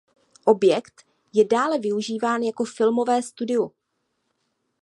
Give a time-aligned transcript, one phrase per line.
[0.45, 1.03] Objekt
[1.33, 3.71] je dále využíván jako filmové studio.